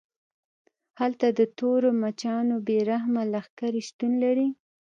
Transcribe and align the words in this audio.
هلته 0.99 1.27
د 1.39 1.41
تورو 1.57 1.89
مچانو 2.03 2.55
بې 2.67 2.77
رحمه 2.89 3.23
لښکرې 3.33 3.81
شتون 3.87 4.11
لري 4.23 4.47